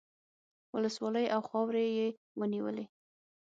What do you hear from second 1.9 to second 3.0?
یې ونیولې.